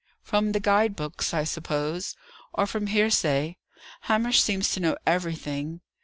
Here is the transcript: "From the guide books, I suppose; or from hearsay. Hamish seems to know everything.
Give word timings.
"From 0.23 0.53
the 0.53 0.59
guide 0.59 0.95
books, 0.95 1.31
I 1.31 1.43
suppose; 1.43 2.15
or 2.53 2.65
from 2.65 2.87
hearsay. 2.87 3.57
Hamish 4.05 4.41
seems 4.41 4.71
to 4.71 4.79
know 4.79 4.97
everything. 5.05 5.81